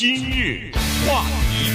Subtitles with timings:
[0.00, 0.72] 今日
[1.06, 1.70] 话题，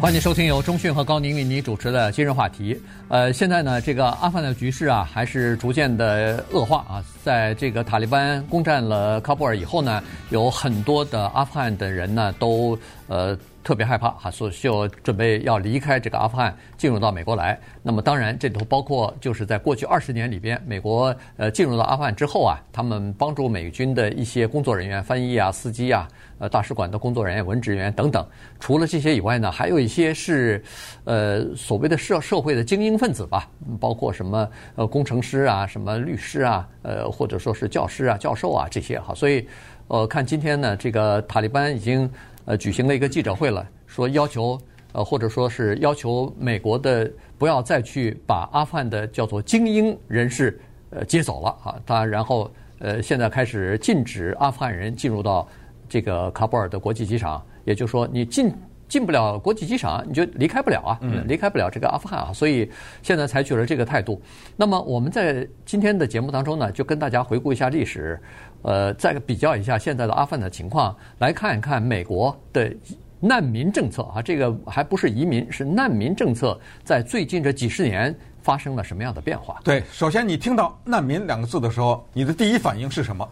[0.00, 2.76] 欢迎收听由中讯和高宁为您主持的今日话题。
[3.06, 7.04] 呃，现在呢，这个阿富汗的局势啊，还是逐渐的恶化啊。
[7.22, 12.76] 在这个塔利班攻占了喀布尔以后呢，有很多的阿富汗的人呢，都
[13.06, 13.38] 呃。
[13.64, 17.58] 特别害怕哈，所以就准备要离开这个阿富汗，进入到美国来。
[17.82, 26.08] 那么当然，这里头包括就是在过去二十年里边，美国呃进入到阿富汗之后啊，他们帮助美军的一些工作人员、翻译啊、司机啊、
[26.38, 28.26] 呃大使馆的工作人员、文职人员等等。
[28.58, 30.62] 除了这些以外呢，还有一些是
[31.04, 33.48] 呃所谓的社社会的精英分子吧，
[33.78, 39.14] 包括什么呃工程师啊、什么律师啊、呃或者说是教师啊、教授啊这些哈。
[39.14, 39.46] 所以
[39.88, 42.08] 呃看今天呢，这个塔利班已经。
[42.48, 44.58] 呃，举行了一个记者会了，说要求
[44.92, 50.58] 呃，或者说是要求美国的不要再去把阿富汗的叫做精英人士
[50.88, 55.46] 呃接走了啊，他然后呃现在开始禁止阿富汗人进入到
[55.90, 58.50] 这个喀布尔的国际机场，也就是说你进
[58.88, 62.70] 进不了国际机场，你就离开不了啊，离开不了这个阿富汗啊，所以
[63.02, 64.18] 现在采取了这个态度。
[64.56, 68.18] 那么我们在今天的节目当中呢，就跟大家回顾一下历史。
[68.62, 72.74] 呃，再比较一下现在的阿富汗的情况，来看一看美国的
[73.20, 79.60] 难民政策啊，这个还不是移民，是难民政策，在最近这几十年发生了什么样的变化？
[79.62, 83.28] 对，首先你听到“难民”两个字的时候，你的第一反应是什么？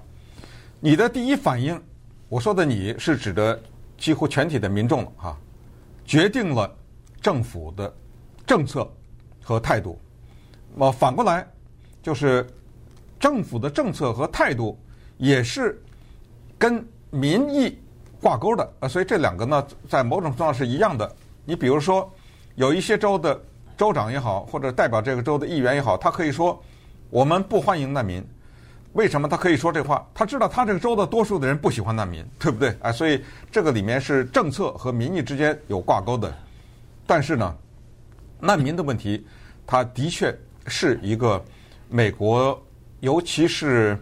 [0.81, 1.81] 你的第一反应，
[2.29, 3.61] 我说的你是指的
[3.99, 5.37] 几乎全体的民众了哈，
[6.05, 6.73] 决定了
[7.21, 7.93] 政府的
[8.47, 8.89] 政策
[9.43, 9.99] 和态度。
[10.73, 11.47] 那么反过来，
[12.03, 12.47] 就是
[13.19, 14.79] 政府的政策和态度。
[15.19, 15.81] 也是
[16.59, 17.79] 跟民意
[18.21, 21.11] 挂钩的，呃，所以这两个呢，在某种程度上是一样的。
[21.45, 22.13] 你比如说，
[22.57, 23.41] 有一些州的
[23.77, 26.61] 州长也好，或者代表这个州的议员也好，他可以说
[27.09, 28.25] 我们不欢迎难民。
[28.95, 30.07] 为什么他可以说这话？
[30.13, 32.75] 他知道他这个州的多数的人不喜欢难民，对不对？
[32.81, 36.35] 哎，所以这个里面是政策和民意之间有挂钩的。
[37.07, 37.55] 但是呢，
[38.41, 39.25] 难民的问题，
[39.67, 41.43] 它的确是一个
[41.89, 42.61] 美国，
[43.01, 43.99] 尤其是。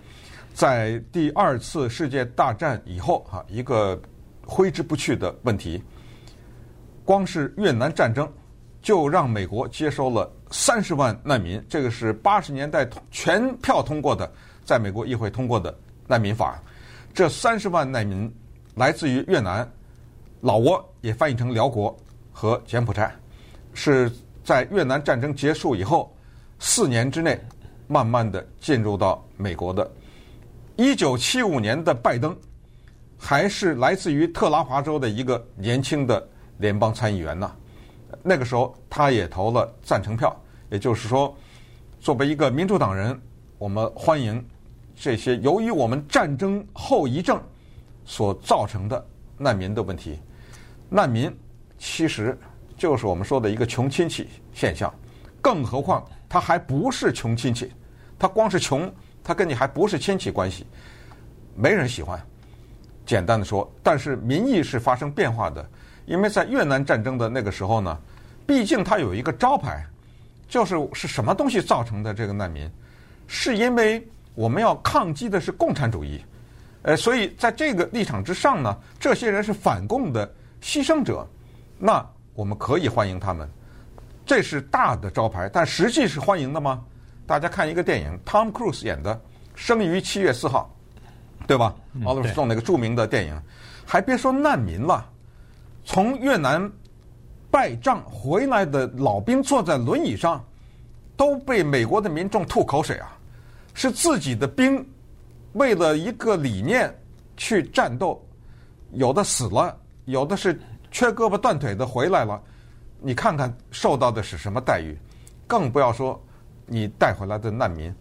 [0.54, 4.00] 在第二次世界大战以后，哈，一个
[4.46, 5.82] 挥之不去的问题。
[7.04, 8.32] 光是越南战争，
[8.80, 11.62] 就让美国接收了三十万难民。
[11.68, 14.32] 这个是八十年代全票通过的，
[14.64, 15.76] 在美国议会通过的
[16.06, 16.62] 难民法。
[17.12, 18.32] 这三十万难民
[18.76, 19.68] 来自于越南、
[20.40, 21.94] 老挝，也翻译成寮国
[22.32, 23.12] 和柬埔寨，
[23.72, 24.08] 是
[24.44, 26.16] 在越南战争结束以后
[26.60, 27.38] 四年之内，
[27.88, 29.90] 慢慢的进入到美国的。
[30.76, 32.36] 一九七五年的拜登，
[33.16, 37.48] 还是来自于特拉华州的一个年轻的联邦参议员呢。
[38.24, 40.36] 那个时候，他也投了赞成票。
[40.70, 41.36] 也就是说，
[42.00, 43.16] 作为一个民主党人，
[43.56, 44.44] 我们欢迎
[44.96, 47.40] 这些由于我们战争后遗症
[48.04, 49.06] 所造成的
[49.38, 50.18] 难民的问题。
[50.88, 51.32] 难民
[51.78, 52.36] 其实
[52.76, 54.92] 就是我们说的一个穷亲戚现象，
[55.40, 57.70] 更何况他还不是穷亲戚，
[58.18, 58.92] 他光是穷。
[59.24, 60.66] 他跟你还不是亲戚关系，
[61.56, 62.20] 没人喜欢。
[63.06, 65.66] 简单的说，但是民意是发生变化的，
[66.06, 67.98] 因为在越南战争的那个时候呢，
[68.46, 69.84] 毕竟他有一个招牌，
[70.48, 72.70] 就是是什么东西造成的这个难民，
[73.26, 76.22] 是因为我们要抗击的是共产主义，
[76.82, 80.26] 呃，所以在这个立场之上呢，这些人是反共的
[80.62, 81.26] 牺牲者，
[81.78, 82.04] 那
[82.34, 83.48] 我们可以欢迎他们，
[84.24, 86.82] 这是大的招牌，但实际是欢迎的吗？
[87.26, 89.14] 大家看一个电影，Tom Cruise 演的
[89.54, 90.70] 《生于七月四号》，
[91.46, 91.74] 对吧？
[92.04, 93.42] 奥利弗·斯通那个著名的电影，
[93.86, 95.10] 还别说难民了，
[95.84, 96.70] 从越南
[97.50, 100.44] 败仗回来的老兵坐在轮椅上，
[101.16, 103.16] 都被美国的民众吐口水啊！
[103.72, 104.86] 是自己的兵
[105.54, 106.94] 为了一个理念
[107.36, 108.22] 去战斗，
[108.92, 109.74] 有的死了，
[110.04, 110.60] 有的是
[110.90, 112.40] 缺胳膊断腿的回来了。
[113.00, 114.94] 你看看受到的是什么待遇，
[115.46, 116.20] 更不要说。
[116.66, 117.94] 你带回来的难民，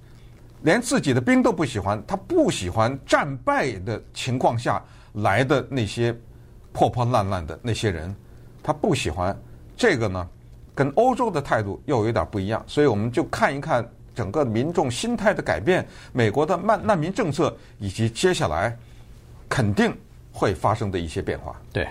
[0.62, 4.82] 连自己的兵都不喜欢，他不喜欢战败的情况下
[5.14, 6.16] 来的那些
[6.72, 8.16] 破破烂烂的那些人，
[8.64, 9.38] 他不喜欢
[9.76, 10.28] 这个呢，
[10.74, 18.78] 跟欧洲的态度又有点不一样，所以我们就看一看整个民众心态的改变，美国的难难民政策以及接下来
[19.50, 19.94] 肯定
[20.32, 21.60] 会发生的一些变化。
[21.72, 21.88] 对，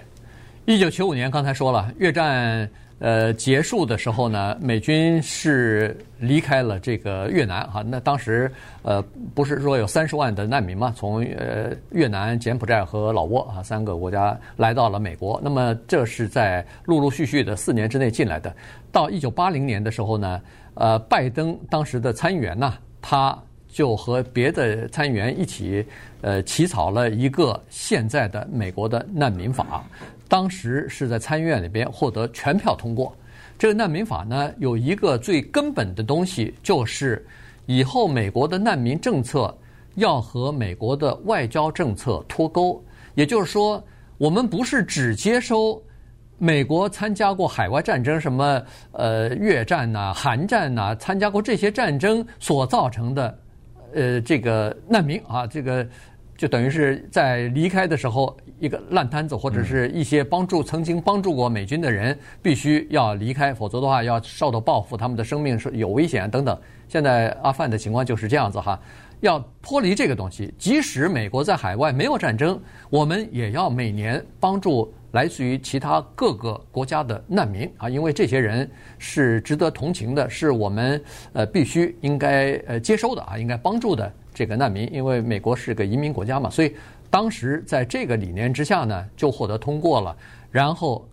[0.64, 2.70] 一九九五年刚才说了越战。
[3.04, 7.82] 呃，结束的时候呢，美军是离开了这个越南哈。
[7.84, 8.48] 那当时
[8.82, 9.02] 呃，
[9.34, 15.40] 不是说有三十万的难民嘛，从呃越南、柬埔寨和老挝啊三个国家来到了美国。
[15.42, 18.54] 那么这是在陆陆续续的四年之内进来的。
[18.92, 20.40] 到一九八零年的时候呢，
[20.74, 25.84] 呃，拜登当时的参议员呢，他就和别的参议员一起，
[26.20, 29.84] 呃，起草了一个现在的美国的难民法。
[30.32, 33.14] 当时是在参议院里边获得全票通过。
[33.58, 37.22] 这个难民法呢，有一个最根本的东西，就是
[37.66, 39.54] 以后美国的难民政策
[39.96, 42.82] 要和美国的外交政策脱钩。
[43.14, 43.84] 也就是说，
[44.16, 45.78] 我们不是只接收
[46.38, 48.62] 美国参加过海外战争，什么
[48.92, 53.38] 呃越战呐、韩战呐，参加过这些战争所造成的。
[53.94, 55.86] 呃，这个难民啊，这个
[56.42, 66.60] 就等于是在离开的时候一个烂摊子，或者是一些帮助曾经帮助过美军的人必须要离开，否则的话要受到报复，他们的生命是有危险等等。
[66.88, 68.76] 现在阿富汗的情况就是这样子哈，
[69.20, 72.60] 要脱离这个东西，即使美国在海外没有战争，
[72.90, 74.92] 我们也要每年帮助。
[75.12, 78.68] 来自于其他各个国家的难民啊，因为这些人
[78.98, 80.98] 是值得同情的，是我们
[81.34, 84.92] 呃必须应该呃接收的啊，应该帮助的这个难民。
[84.92, 86.74] 因为美国是个移民国家嘛，所以
[87.10, 90.16] 当时在这个理念之下呢，就获得通过了。
[90.50, 91.06] 然后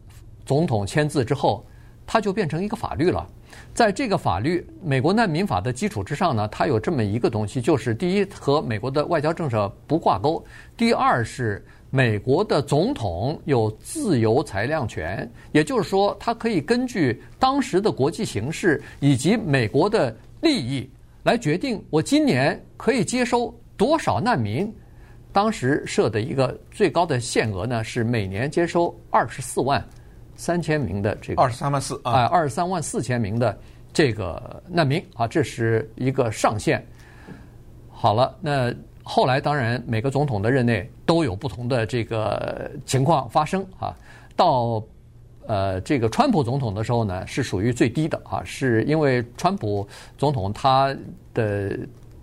[0.46, 1.66] 总统签字之后，
[2.06, 3.28] 它就变成一个法律了。
[3.74, 10.44] 在这个法律《美国难民法》的基础之上呢，它有这么一个东西，就是第一，和美国的外交政策不挂钩；
[10.78, 11.66] 第二是。
[11.92, 20.88] 美国的总统有自由裁量权，也就是说，他可以根据当时的国际形势以及美国的利益
[21.30, 24.74] 来决定，我今年可以接收多少难民。
[25.32, 29.84] 当时设的一个最高的限额呢，是每年接收二十四万
[30.36, 33.56] 三千名的这个二十三万四啊，二十三万四千名的
[33.94, 36.84] 这个难民啊，这是一个上限。
[37.92, 38.74] 好了，那。
[39.04, 43.96] 后来，当然每个总统的任内都有不同的这个情况发生啊。
[44.36, 44.84] 到
[45.50, 50.96] 呃这个川普总统的时候呢，是属于最低的啊，是因为川普总统他
[51.34, 51.76] 的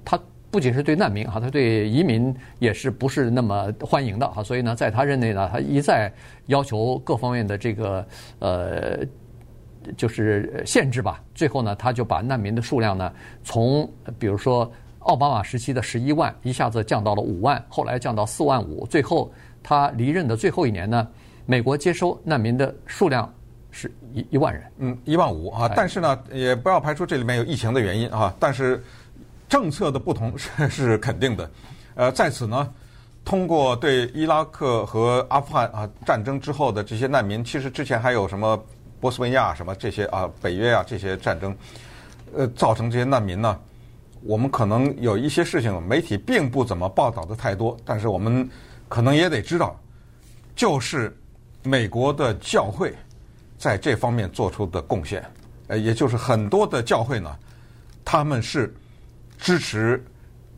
[0.04, 0.16] 他
[0.48, 6.08] 不仅是对难民哈，他对移民也是不是那么欢迎的哈，所以呢，在他任内呢，他一再
[6.46, 8.06] 要求各方面的这个
[8.38, 8.98] 呃
[9.96, 11.20] 就是限制吧。
[11.34, 13.12] 最后呢，他就把难民的数量呢，
[13.42, 14.70] 从比如说。
[15.06, 19.32] 奥巴马时期的十一万一下子降到了五万，后来降到四万五，最后
[19.62, 21.08] 他离任的最后一年呢，
[21.46, 23.32] 美国接收难民的数量
[23.70, 25.70] 是一一万人，嗯，一万五啊。
[25.74, 28.34] 但是呢，也不要排除这里面有疫情的原因啊。
[28.40, 28.82] 但是
[29.48, 31.50] 政策的不同是 是肯定的。
[31.94, 32.68] 呃，在此呢，
[33.24, 38.60] 通过对伊拉克和阿富汗啊战争之后的这些难民，其实之前还有什么
[39.00, 41.56] 波斯文亚什么这些啊，北约啊这些战争，
[42.34, 43.58] 呃，造成这些难民呢。
[44.22, 48.48] 我们可能有一些事情，媒体并不怎么报道的太多，但是我们
[48.88, 49.78] 可能也得知道，
[50.56, 51.16] 就是
[51.66, 52.94] 美国的教会
[53.58, 55.24] 在这方面做出的贡献，
[55.66, 57.36] 呃，也就是很多的教会呢，
[58.04, 58.72] 他们是
[59.36, 60.02] 支持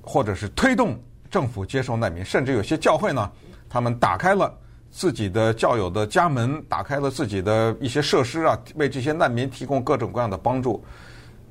[0.03, 0.99] 或者是推动
[1.31, 3.31] 政府接受难民，甚至有些教会呢，
[3.71, 4.55] 他们打开了
[4.91, 10.85] 自己的教友的家门，打开了自己的一些设施啊，为这些难民提供各种各样的帮助。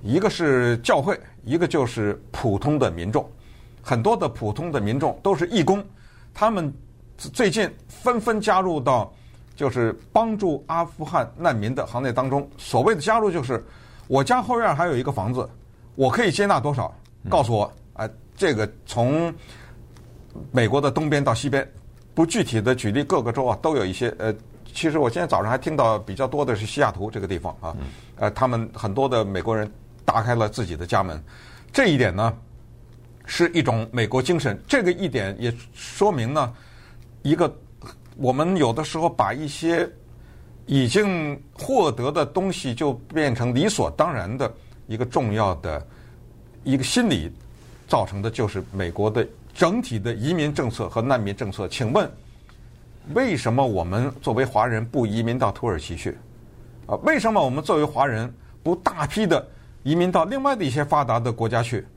[0.03, 3.27] 一个是教会，一个就是普通的民众，
[3.81, 5.83] 很多的普通的民众都是义工，
[6.33, 6.71] 他们
[7.17, 9.11] 最近纷纷加入到
[9.57, 12.49] 就是帮助阿富汗难民的行列当中。
[12.57, 13.61] 所谓的加入就是，
[14.07, 15.49] 我家后院还有一个房子，
[15.95, 16.95] 我可以接纳多少？
[17.29, 19.33] 告诉我，呃，这个从
[20.51, 21.69] 美国的东边到西边，
[22.13, 24.15] 不具体的举例，各个州啊都有一些。
[24.17, 24.33] 呃，
[24.73, 27.75] 其实我今天早上还听到比较多的是西雅图这个地方啊，
[28.15, 29.69] 呃，他们很多的美国人。
[30.07, 31.21] 打开了自己的家门，
[31.73, 32.33] 这一点呢，
[33.25, 34.57] 是一种美国精神。
[34.65, 36.53] 这个一点也说明呢，
[37.23, 37.53] 一个
[38.17, 39.89] 我们有的时候把一些
[40.65, 44.51] 已经获得的东西就变成理所当然的
[44.87, 45.85] 一个重要的
[46.63, 47.31] 一个心理
[47.87, 51.67] 造成的，就是美国的整体的移民政策和难民政策。
[51.67, 52.11] 请问，
[53.13, 56.17] 为什么我们作为华人不移民到土耳其去？
[56.87, 58.33] 啊，为什么我们作为华人
[58.63, 59.47] 不大批的？
[59.83, 61.87] 移民到另外的一些发达的国家去，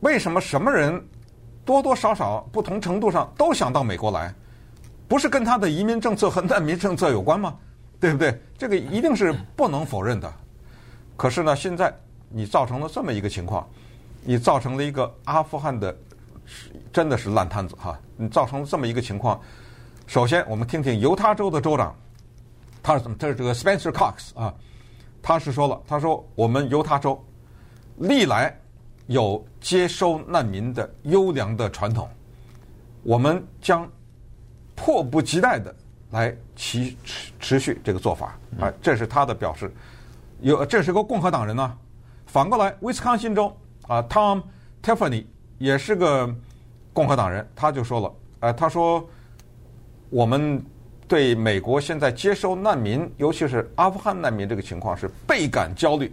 [0.00, 1.00] 为什么什么人
[1.64, 4.34] 多多少少不同程度上都想到美国来？
[5.08, 7.56] 不是跟他的移民政策和难民政策有关吗？
[8.00, 8.38] 对不对？
[8.58, 10.32] 这个一定是不能否认的。
[11.16, 11.94] 可是呢，现在
[12.28, 13.66] 你造成了这么一个情况，
[14.22, 15.96] 你造成了一个阿富汗的
[16.92, 17.98] 真的是烂摊子哈！
[18.16, 19.40] 你造成了这么一个情况。
[20.06, 21.94] 首先，我们听听犹他州的州长，
[22.82, 23.16] 他是怎么？
[23.18, 24.52] 他是这个 Spencer Cox 啊。
[25.22, 27.24] 他是说了，他说我们犹他州
[27.96, 28.54] 历来
[29.06, 32.06] 有接收难民的优良的传统，
[33.02, 33.90] 我们将
[34.74, 35.74] 迫不及待的
[36.10, 36.94] 来持
[37.40, 39.72] 持续这个做法啊，这是他的表示。
[40.40, 41.78] 有这是个共和党人呢。
[42.26, 44.42] 反过来，威斯康辛州啊，Tom
[44.82, 45.24] Tiffany
[45.56, 46.28] 也是个
[46.92, 49.08] 共和党人，他就说了，呃，他说
[50.10, 50.60] 我们
[51.06, 56.12] 对美国现在接收难民，尤其是阿富汗难民这个情况是倍感焦虑，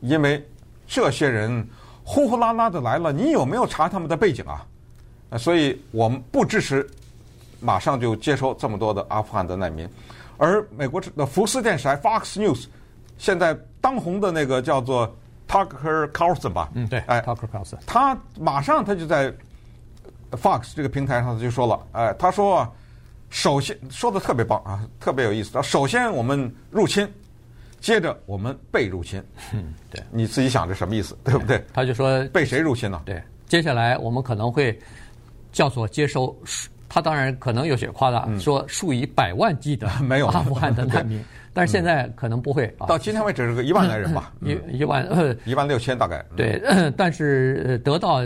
[0.00, 0.44] 因为
[0.84, 1.64] 这些人
[2.04, 4.66] 呼呼啦啦的来了，你有没有查他们的背景啊？
[5.30, 6.84] 呃，所以我们不支持
[7.66, 9.88] 马上就接收这么多的阿富汗的难民。
[10.38, 12.66] 而美国的福斯电视台 Fox News
[13.18, 15.12] 现在当红的那个叫做
[15.48, 19.32] Tucker Carlson 吧，嗯，对，哎，Tucker Carlson，他马上他就在
[20.32, 22.70] Fox 这个平台上就说了，哎，他说啊，
[23.30, 25.60] 首先说的特别棒啊，特别有意思。
[25.62, 27.08] 首先我们入侵，
[27.80, 29.20] 接着我们被入侵。
[29.54, 31.64] 嗯，对，你自己想这什么意思，对不对？
[31.72, 33.00] 他就说被谁入侵呢？
[33.06, 34.78] 对，接下来我们可能会
[35.50, 36.36] 叫做接收。
[36.88, 42.66] 他当然可能有些夸大，嗯、说数以百万计的 没有阿富汗的难民，但是现在可能不会。
[42.78, 46.24] 嗯啊、到今天为止是个一万来人吧， 一、嗯、一万一万六千大概。
[46.36, 46.62] 对，
[46.96, 48.20] 但是得到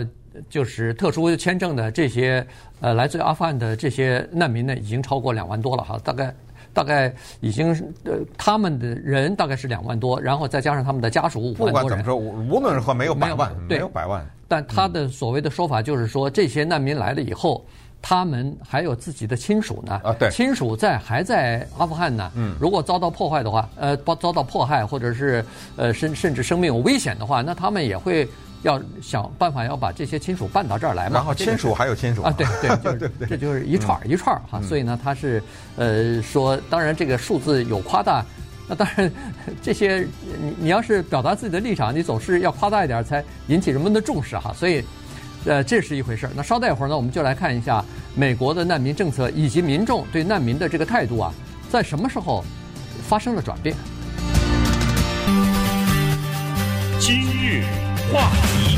[0.49, 2.45] 就是特殊签证的这些
[2.79, 6.33] 呃来自于阿富汗的这些难民呢，已经超过两万多了哈，大概
[6.71, 7.71] 大概已经
[8.05, 11.73] 呃他们的人大概是两万多，然后再加上他们的家属五万多人。
[11.73, 14.25] 不管怎么说，无论如何没有百万，没有百万。
[14.47, 17.65] 但他的所谓的说法就是说，这些难民来了以后。
[18.01, 22.31] 他们还有自己的亲属呢，啊，对，亲属在还在阿富汗呢。
[22.35, 25.45] 嗯，如果遭到破坏的话，呃，遭遭到迫害或者是
[25.77, 28.27] 呃甚甚至生命有危险的话，那他们也会
[28.63, 31.15] 要想办法要把这些亲属办到这儿来嘛。
[31.15, 32.47] 然后亲属还有亲属啊，对
[32.81, 34.59] 对，对，这就是一串一串哈。
[34.61, 35.41] 所以呢，他是
[35.77, 38.25] 呃说，当然这个数字有夸大，
[38.67, 39.11] 那当然
[39.61, 40.07] 这些
[40.41, 44.51] 你你要是表达自己的立场，你总是要夸大一点才引起人们的重视哈。
[44.53, 44.83] 所以。
[45.45, 46.31] 呃，这是一回事儿。
[46.35, 47.83] 那稍待一会儿呢，我们就来看一下
[48.15, 51.33] 美国的难民政策以及民众对难民的这个态度啊，
[51.69, 52.43] 在什么时候
[53.07, 53.75] 发生了转变？
[56.99, 57.63] 今日
[58.13, 58.77] 话题，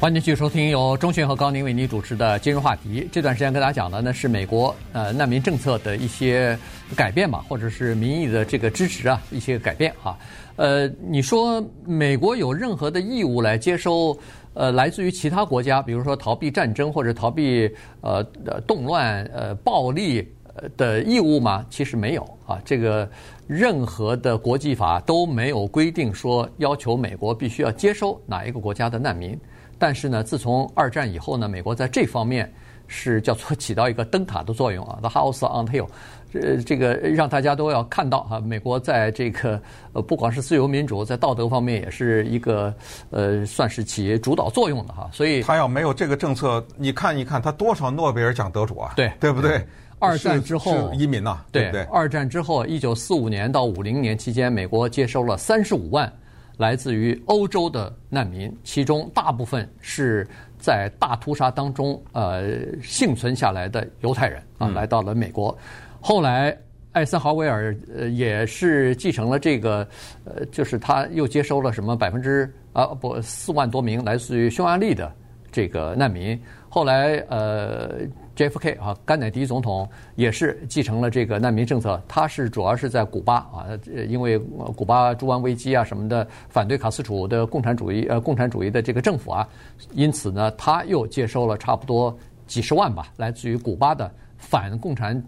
[0.00, 3.02] 欢迎继续收听由钟迅和高宁为您主持的《今日话题》。
[3.12, 6.58] 这段时间跟大家讲的呢是美国呃难民政策的一些
[6.96, 10.18] 改变吧，或者是民意的这个支持啊一些改变哈。
[10.56, 14.18] 呃，你说美国有任何的义务来接收？
[14.54, 17.68] 呃，来自于其他国家，比如说逃避战争或者逃避
[18.00, 18.22] 呃
[18.66, 20.32] 动乱、呃暴力
[20.76, 21.66] 的义务吗？
[21.68, 22.60] 其实没有啊。
[22.64, 23.08] 这个
[23.48, 29.38] 任何的国际法都没有规定说要求美国必须要接收哪一个国家的难民。
[29.76, 32.50] 但是呢，自从二战以后呢，美国在这方面
[32.86, 35.86] 是叫做起到一个灯塔的作用啊， the house on hill。
[36.32, 39.60] 呃，这个让大家都要看到哈，美国在这个
[39.92, 42.74] 呃，不管是自由民主，在道德方面也是一个
[43.10, 45.08] 呃，算是起主导作用的哈。
[45.12, 48.94] 所以，他要没有这个政策，你看一看他多少诺贝尔奖得主啊？
[48.96, 49.64] 对，对不对？
[50.00, 51.82] 二战之后移民呐，对不对？
[51.84, 56.12] 二战之后，一九四五年到五零年期间，美国接收了三十五万
[56.56, 60.26] 来自于欧洲的难民，其中大部分是
[60.58, 62.42] 在大屠杀当中呃
[62.82, 65.56] 幸存下来的犹太人啊，来到了美国。
[66.00, 66.56] 后来，
[66.92, 69.86] 艾森豪威尔呃也是继承了这个，
[70.24, 75.12] 呃，就是他又接收了什么百分之啊不四万多名来自于匈牙利的
[75.54, 76.36] 这个难民。
[76.68, 78.00] 后来呃
[78.34, 82.02] ，JFK 啊，甘乃迪总统也是继承了这个难民政策。
[82.08, 83.64] 他是主要是在古巴啊，
[84.08, 84.36] 因为
[84.74, 89.48] 古巴猪瘟危机啊什么的，反对卡斯楚的共产主义呃共产主义的这个政府啊，
[89.92, 92.18] 因此呢，他又接收了差不多
[92.48, 94.10] 几十万吧，来自于古巴的。
[94.36, 95.24] 反共产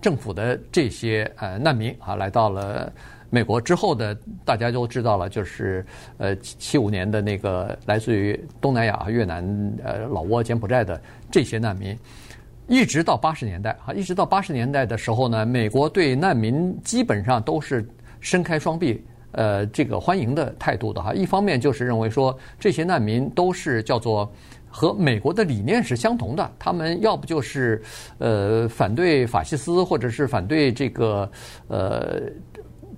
[0.00, 2.92] 政府的这些呃难民啊，来到了
[3.34, 5.84] 美国之后的，大家都知道了，就是
[6.18, 9.44] 呃七五年的那个来自于东南亚、越南、
[9.82, 11.98] 呃老挝、柬埔寨的这些难民，
[12.68, 17.84] 一直到八十年代啊，一直到八十年代的时候呢，美国对难民基本上都是
[18.20, 21.12] 伸开双臂，呃，这个欢迎的态度的哈。
[21.12, 24.32] 一方面就是认为说这些难民都是叫做。
[24.76, 27.80] 和美国的理念是相同的，他们要不就是
[28.18, 31.30] 呃反对法西斯，或者是反对这个
[31.68, 32.22] 呃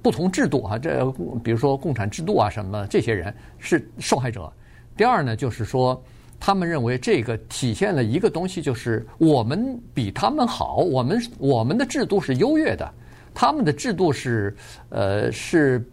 [0.06, 1.04] 不同制度啊，这
[1.42, 4.48] 比如说共产制度啊什么，这些人是受害者。
[4.96, 6.00] 第二呢，就是说
[6.38, 12.88] 他们认为这个体现了一个东西，就是我们比他们好，我们我们的制度是优越的，
[13.34, 14.54] 他们的制度是
[14.90, 15.84] 呃是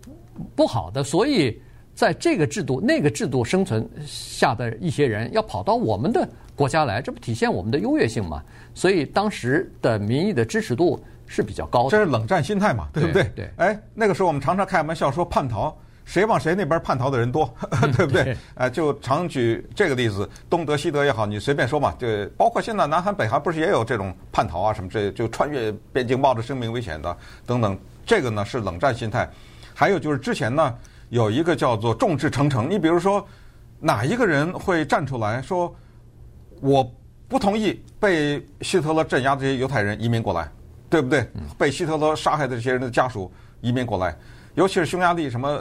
[0.55, 1.60] 不好的，所以。
[1.96, 8.41] 在这个制度、那个制度生存下的一些人，要跑到我们的国家来，这不体现我们的优越性吗？
[8.74, 11.00] 所以当时的民意的支持度
[11.33, 11.89] 是比较高的。
[11.89, 13.23] 这是冷战心态嘛，对不对？
[13.35, 13.49] 对。
[13.57, 15.75] 哎，那个时候我们常常开玩笑说叛逃，
[16.05, 17.51] 谁往谁那边叛逃的人多，
[17.97, 18.37] 对不对？
[18.55, 21.93] 哎，就常举这个例子，东德、西德也好，你随便说嘛。
[21.97, 27.77] 就包括现在南韩、北韩不是也有这种叛逃啊什么这就穿越边境冒着生命危险的等等。
[28.05, 29.27] 这个呢是冷战心态。
[29.73, 30.75] 还有就是之前呢。
[31.09, 32.67] 有一个叫做众志成城。
[32.67, 33.23] 你比如说，
[33.79, 35.71] 哪一个人会站出来说，
[36.59, 36.91] 我
[37.27, 40.49] 不同意被希特勒镇压的这些犹太人移民过来，
[40.93, 41.27] 对不对？
[41.57, 43.31] 被希特勒杀害的这些人的家属
[43.62, 44.15] 移民过来，
[44.53, 45.59] 尤其是匈牙利什么，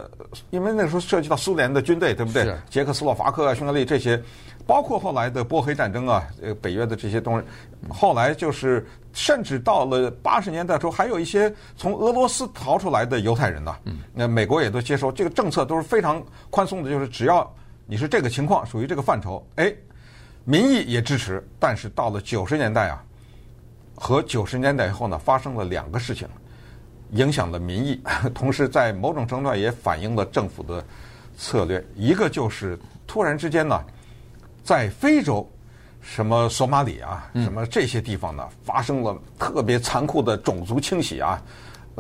[0.51, 2.55] 因为那个时候涉及到苏联的军队，对不对？
[2.69, 4.23] 捷克斯洛伐克啊，匈牙利这些，
[4.67, 7.47] 包括后来的波黑战争啊，呃，北约的这些东西，
[7.89, 13.75] 后来就是甚至到了八十年代时候，还有一些从俄罗斯逃出来的犹太人呢。
[14.13, 17.51] 那美国也都接受这个政策，都是非常宽松的，就是只要
[17.87, 19.75] 你是这个情况，属于这个范畴，哎。
[20.45, 23.01] 民意也支持，但是到了九十年代啊，
[23.95, 26.29] 和九十年代以后呢，发生了两个事情，
[27.11, 28.03] 影响了民意，
[28.35, 30.85] 同时在某种程度上也反映了政府的
[31.37, 31.85] 策略。
[31.97, 33.81] 一个就是突然之间呢，
[34.65, 35.49] 在非洲，
[36.01, 41.41] 什么索马里啊，什么这些地方呢，发生了特别残酷的种族清洗啊，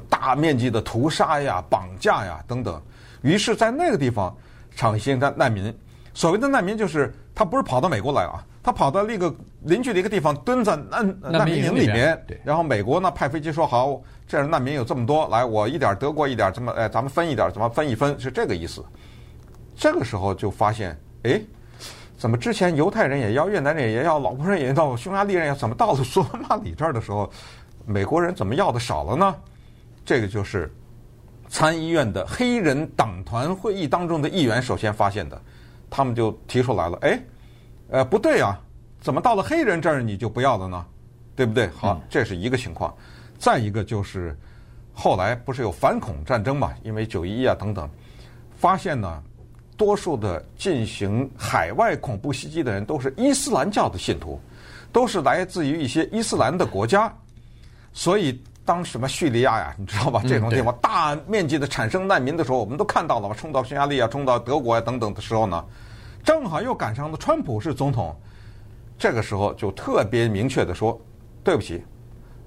[0.08, 2.80] 大面积的屠杀呀、绑架呀等等。
[3.22, 4.34] 于是，在那个地方
[4.74, 5.72] 产生的难民，
[6.14, 7.14] 所谓的难民就是。
[7.34, 18.84] 他不是跑到美国来啊，他跑到那个邻居的一个地方蹲在难难民营里面，然后美国呢派飞机说好，这样难民有这么多，来我一点德国一点，怎么哎咱们分一点，怎么分一分是这个意思。
[19.74, 21.42] 这个时候就发现，哎，
[22.16, 27.28] 怎么之前犹太人也要，越南人也要，老挝人也要，匈牙利人也要，怎么到了索马里这儿的时候，
[27.84, 29.34] 美国人怎么要的少了呢？
[30.04, 30.72] 这个就是
[31.48, 35.40] 参议院的黑人党团会议当中的议员首先发现的。
[35.94, 37.20] 他们就提出来了，哎，
[37.92, 38.58] 呃，不对啊，
[39.02, 40.82] 怎么到了黑人这儿你就不要了呢？
[41.36, 41.68] 对不对？
[41.76, 42.92] 好，这是一个情况。
[43.38, 44.34] 再一个就是，
[44.94, 46.72] 后来不是有反恐战争嘛？
[46.82, 47.86] 因为九一一啊等等，
[48.56, 49.22] 发现呢，
[49.76, 54.40] 多数的进行海外恐怖袭击的人都是伊斯兰教的信徒，
[54.90, 57.14] 都是来自于一些伊斯兰的国家，
[57.92, 58.42] 所以。
[58.64, 60.22] 当什么叙利亚呀，你知道吧？
[60.24, 65.64] 这种地方大面积的产生难民的时候，我们都看到了嘛，冲到匈牙利啊，冲到德国啊等等的时候呢，
[66.22, 68.14] 正好又赶上了川普是总统，
[68.98, 71.00] 这个时候就特别明确的说，
[71.42, 71.82] 对不起，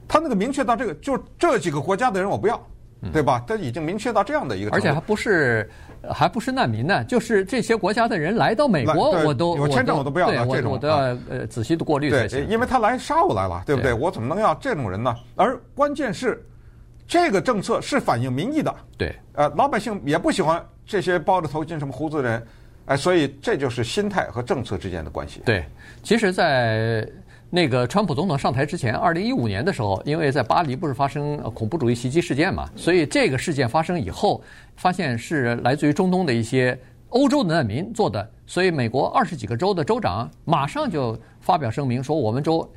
[0.08, 2.62] 他那个明确到这个，就这几个国家的人我不要，
[3.12, 3.44] 对吧？
[3.48, 5.69] 他已经明确到这样的一个，而且还不是。
[6.08, 10.45] 还不是难民呢，就是这些国家的人来到美国，我都有签证我都不要了。
[10.45, 10.97] 这种我都要
[11.28, 12.45] 呃仔细的过滤才行。
[12.45, 13.91] 对，因为他来杀我来了，对不对？
[13.91, 15.15] 我怎么能要这种人呢？
[15.36, 16.45] 而关键是，
[17.08, 18.71] 这个政策是反映民意的。
[19.00, 22.47] 对，呃，老百姓也不喜欢这些包着头巾、什么胡子的人，
[22.86, 25.41] 哎，所以这就是心态和政策之间的关系。
[25.45, 25.65] 对，
[26.04, 27.08] 其实，在。
[27.52, 34.43] 那个川普总统上台之前，二零一五年的时候，因为在巴黎不是发生恐怖主义袭击事件嘛，所以这个事件发生以后，
[34.76, 36.78] 发现是来自于中东的一些
[37.10, 42.67] 欧洲的难民做的，所以美国二十几个州的州长马上就发表声明说，我们州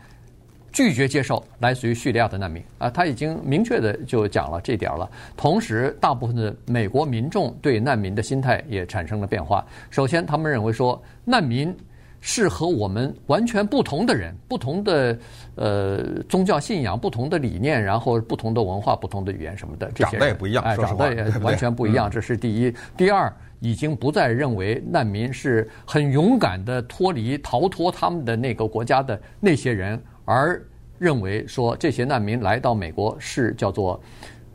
[0.79, 5.11] 拒绝接受来自于叙利亚的难民啊，他已经明确的就讲了这点了。
[5.37, 9.67] 同时，大部分的美国民众对难民的心态也产生了变化。
[9.91, 11.77] 首先，他们认为说难民。
[12.21, 15.17] 是和我们完全不同的人，不同的
[15.55, 22.75] 呃宗教信仰，不同的理念，然后不同的文化，不同的语言什么的，这些长得也不一样，哎，长得也完全不一样，这是第一。
[22.97, 29.97] 第二，已经不再认为难民是很勇敢的脱离、逃脱他们的那个国家的那些人，
[30.29, 30.63] 而
[30.99, 33.99] 认为说这些难民来到美国是叫做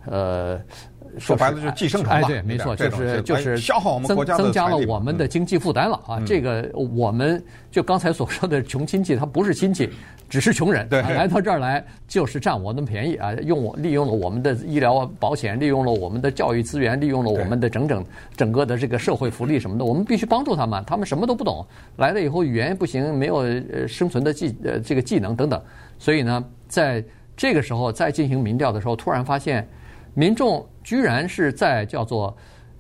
[0.06, 0.62] 呃。
[1.20, 6.22] 说白了就是寄生虫吧，哎，对，没错，就是就是消耗我们国家增加了我们的经济负担了啊！
[6.26, 9.90] 这个我们就刚才所说的穷亲戚，他不是亲戚，
[10.28, 13.34] 只是穷人，对，来到这儿来就是占我们的便宜啊！
[13.44, 20.84] 用我利用了我们的医疗保险，利用了我们的教育资源，利用了我们的整整整个的这个社会福利什么的，我们必须帮助他们。
[20.86, 21.66] 他们什么都不懂，
[21.98, 25.62] 来了以后语言不行，没有呃生存的技呃这个技能等等，
[26.00, 27.04] 所以呢，在
[27.38, 29.68] 这个时候再进行民调的时候，突然发现。
[30.16, 32.36] 民众居然是在叫做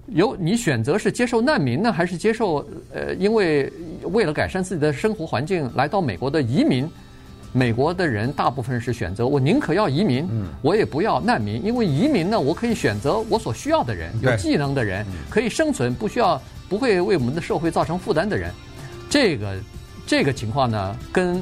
[0.07, 2.57] 有你选择是接受难民呢，还是接受
[2.93, 3.71] 呃，因为
[4.03, 6.89] 为了改善自己的生活环境来到美国的移民？
[7.55, 10.27] 美国的人大部分是选择我宁可要移民，
[10.63, 18.51] 我也不要难民，因为移民呢，我可以选择我所需要的人，有技能的人，可以生存，不需要不会为我们的社会造成负担的人。
[19.07, 19.55] 这个
[20.07, 21.39] 这个情况呢，跟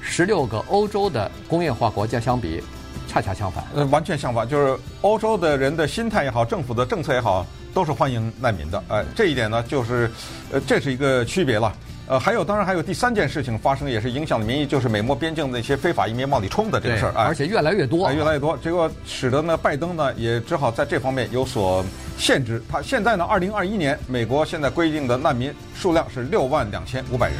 [0.00, 2.60] 十六个欧洲的工业化国家相比。
[3.08, 10.10] 恰恰相反，呃，完全相反，就是欧洲的人的心态也好，政府的政策也好，都是欢迎难民的，哎、呃，这一点呢，就是，
[10.50, 11.70] 呃，这是一个区别了，
[12.06, 21.84] 呃，还有，当然还有第三件事情发生，也是影响了民意，就是美墨边境的一些非法移民往里冲的这个事儿，而且越来越多，呃，越来越多，结果使得呢，拜登呢也只好在这方面有所
[22.16, 22.62] 限制。
[22.70, 27.36] 他现在呢，二零二一年美国现在规定的难民数量是六万两千五百人。